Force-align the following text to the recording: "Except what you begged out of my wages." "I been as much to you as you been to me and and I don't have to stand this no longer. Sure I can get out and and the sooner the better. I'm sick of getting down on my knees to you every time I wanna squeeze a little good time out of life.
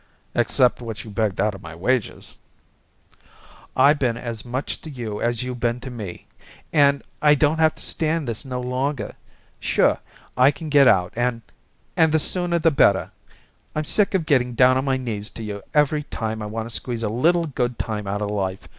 "Except 0.33 0.81
what 0.81 1.03
you 1.03 1.11
begged 1.11 1.39
out 1.39 1.53
of 1.53 1.61
my 1.61 1.75
wages." 1.75 2.35
"I 3.77 3.93
been 3.93 4.17
as 4.17 4.43
much 4.43 4.81
to 4.81 4.89
you 4.89 5.21
as 5.21 5.43
you 5.43 5.53
been 5.53 5.79
to 5.81 5.91
me 5.91 6.25
and 6.73 7.03
and 7.03 7.03
I 7.21 7.35
don't 7.35 7.59
have 7.59 7.75
to 7.75 7.83
stand 7.83 8.27
this 8.27 8.43
no 8.43 8.61
longer. 8.61 9.13
Sure 9.59 9.99
I 10.35 10.49
can 10.49 10.69
get 10.69 10.87
out 10.87 11.13
and 11.15 11.43
and 11.95 12.11
the 12.11 12.17
sooner 12.17 12.57
the 12.57 12.71
better. 12.71 13.11
I'm 13.75 13.85
sick 13.85 14.15
of 14.15 14.25
getting 14.25 14.53
down 14.55 14.75
on 14.75 14.85
my 14.85 14.97
knees 14.97 15.29
to 15.29 15.43
you 15.43 15.61
every 15.71 16.01
time 16.01 16.41
I 16.41 16.47
wanna 16.47 16.71
squeeze 16.71 17.03
a 17.03 17.07
little 17.07 17.45
good 17.45 17.77
time 17.77 18.07
out 18.07 18.23
of 18.23 18.31
life. 18.31 18.67